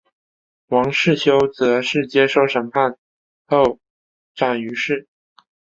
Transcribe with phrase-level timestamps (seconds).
[0.69, 2.97] 王世修则是接受审判
[3.45, 3.77] 后
[4.33, 5.07] 斩于市。